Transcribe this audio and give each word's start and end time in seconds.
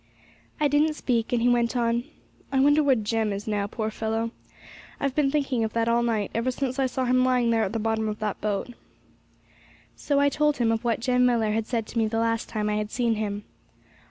I 0.59 0.67
didn't 0.67 0.95
speak, 0.95 1.31
and 1.31 1.43
he 1.43 1.47
went 1.47 1.77
on, 1.77 2.05
'I 2.51 2.59
wonder 2.61 2.81
where 2.81 2.95
Jem 2.95 3.31
is 3.31 3.47
now, 3.47 3.67
poor 3.67 3.91
fellow; 3.91 4.31
I've 4.99 5.13
been 5.13 5.29
thinking 5.29 5.63
of 5.63 5.73
that 5.73 5.87
all 5.87 6.01
night, 6.01 6.31
ever 6.33 6.49
since 6.49 6.79
I 6.79 6.87
saw 6.87 7.05
him 7.05 7.23
lying 7.23 7.51
there 7.51 7.61
at 7.63 7.71
the 7.71 7.77
bottom 7.77 8.09
of 8.09 8.17
that 8.17 8.41
boat.' 8.41 8.73
So 9.95 10.19
I 10.19 10.27
told 10.27 10.57
him 10.57 10.71
of 10.71 10.83
what 10.83 11.01
Jem 11.01 11.23
Millar 11.27 11.51
had 11.51 11.67
said 11.67 11.85
to 11.85 11.99
me 11.99 12.07
the 12.07 12.17
last 12.17 12.49
time 12.49 12.67
I 12.67 12.77
had 12.77 12.89
seen 12.89 13.13
him. 13.13 13.43